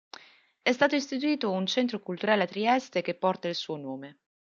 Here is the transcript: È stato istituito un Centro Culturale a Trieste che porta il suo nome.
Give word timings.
È 0.63 0.71
stato 0.71 0.95
istituito 0.95 1.51
un 1.51 1.67
Centro 1.67 1.99
Culturale 1.99 2.45
a 2.45 2.47
Trieste 2.47 3.03
che 3.03 3.13
porta 3.13 3.49
il 3.49 3.53
suo 3.53 3.77
nome. 3.77 4.19